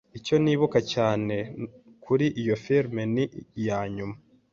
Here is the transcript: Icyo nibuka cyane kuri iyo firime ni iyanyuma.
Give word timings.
Icyo 0.17 0.35
nibuka 0.43 0.79
cyane 0.93 1.35
kuri 2.03 2.25
iyo 2.41 2.55
firime 2.63 3.03
ni 3.13 3.23
iyanyuma. 3.59 4.15